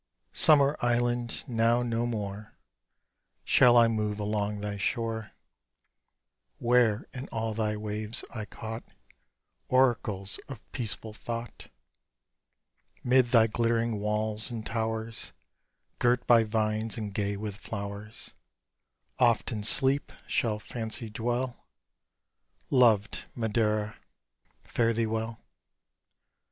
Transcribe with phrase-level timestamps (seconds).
[0.33, 2.55] Summer island, now no more
[3.43, 5.33] Shall I move along thy shore,
[6.57, 8.83] Where in all thy waves I caught
[9.67, 11.69] Oracles of peaceful thought;
[13.03, 15.33] Mid thy glittering walls and towers,
[15.99, 18.33] Girt by vines and gay with flowers,
[19.19, 21.63] Oft in sleep shall fancy dwell:
[22.71, 23.97] Loved Madeira,
[24.63, 25.37] fare thee well.